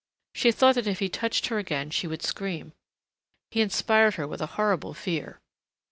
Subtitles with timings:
[0.33, 2.73] She thought that if he touched her again she would scream.
[3.51, 5.39] He inspired her with a horrible fear.